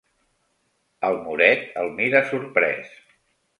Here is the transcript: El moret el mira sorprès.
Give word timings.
El 1.09 1.19
moret 1.27 1.69
el 1.83 1.93
mira 2.01 2.25
sorprès. 2.33 2.99